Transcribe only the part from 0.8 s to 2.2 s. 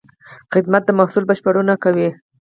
د محصول بشپړونه کوي.